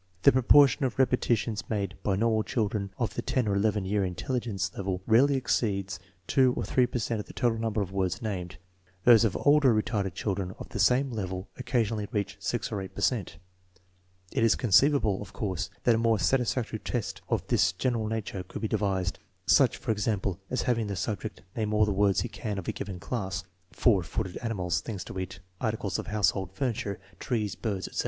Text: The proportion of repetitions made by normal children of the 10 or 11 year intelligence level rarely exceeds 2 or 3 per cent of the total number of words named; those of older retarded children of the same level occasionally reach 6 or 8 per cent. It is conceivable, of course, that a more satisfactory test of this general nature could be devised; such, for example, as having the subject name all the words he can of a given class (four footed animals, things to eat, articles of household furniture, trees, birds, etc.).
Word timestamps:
The 0.23 0.31
proportion 0.31 0.83
of 0.83 0.97
repetitions 0.97 1.69
made 1.69 1.93
by 2.01 2.15
normal 2.15 2.41
children 2.41 2.89
of 2.97 3.13
the 3.13 3.21
10 3.21 3.47
or 3.47 3.53
11 3.55 3.85
year 3.85 4.03
intelligence 4.03 4.71
level 4.75 5.03
rarely 5.05 5.35
exceeds 5.35 5.99
2 6.25 6.55
or 6.57 6.65
3 6.65 6.87
per 6.87 6.97
cent 6.97 7.19
of 7.19 7.27
the 7.27 7.33
total 7.33 7.59
number 7.59 7.83
of 7.83 7.91
words 7.91 8.19
named; 8.19 8.57
those 9.03 9.23
of 9.23 9.37
older 9.39 9.75
retarded 9.75 10.15
children 10.15 10.55
of 10.57 10.69
the 10.69 10.79
same 10.79 11.11
level 11.11 11.49
occasionally 11.55 12.07
reach 12.11 12.37
6 12.39 12.71
or 12.71 12.81
8 12.81 12.95
per 12.95 13.01
cent. 13.01 13.37
It 14.31 14.43
is 14.43 14.55
conceivable, 14.55 15.21
of 15.21 15.33
course, 15.33 15.69
that 15.83 15.93
a 15.93 15.99
more 15.99 16.17
satisfactory 16.17 16.79
test 16.79 17.21
of 17.29 17.45
this 17.45 17.71
general 17.71 18.07
nature 18.07 18.41
could 18.41 18.63
be 18.63 18.67
devised; 18.67 19.19
such, 19.45 19.77
for 19.77 19.91
example, 19.91 20.39
as 20.49 20.63
having 20.63 20.87
the 20.87 20.95
subject 20.95 21.43
name 21.55 21.75
all 21.75 21.85
the 21.85 21.93
words 21.93 22.21
he 22.21 22.27
can 22.27 22.57
of 22.57 22.67
a 22.67 22.71
given 22.71 22.99
class 22.99 23.43
(four 23.71 24.01
footed 24.01 24.37
animals, 24.37 24.81
things 24.81 25.03
to 25.03 25.19
eat, 25.19 25.41
articles 25.59 25.99
of 25.99 26.07
household 26.07 26.51
furniture, 26.55 26.99
trees, 27.19 27.53
birds, 27.53 27.87
etc.). 27.87 27.99